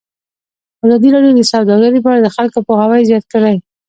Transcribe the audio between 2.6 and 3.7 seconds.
پوهاوی زیات کړی.